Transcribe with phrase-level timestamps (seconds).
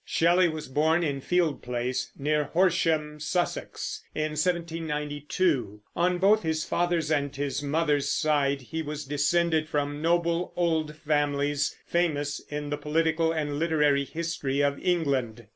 [0.03, 5.81] Shelley was born in Field Place, near Horsham, Sussex, in 1792.
[5.95, 11.75] On both his father's and his mother's side he was descended from noble old families,
[11.85, 15.45] famous in the political and literary history of England.